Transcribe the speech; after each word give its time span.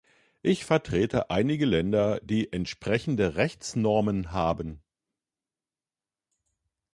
Ich 0.41 0.65
vertrete 0.65 1.29
einige 1.29 1.67
Länder, 1.67 2.19
die 2.21 2.51
entsprechende 2.51 3.35
Rechtsnormen 3.35 4.31
haben. 4.31 4.81